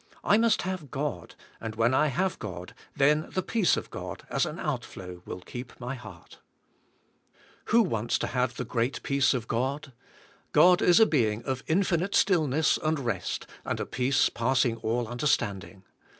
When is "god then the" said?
2.39-3.43